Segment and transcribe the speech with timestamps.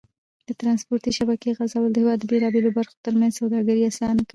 [0.47, 4.29] د ترانسپورتي شبکې غځول د هېواد د بېلابېلو برخو تر منځ سوداګري اسانه کوي.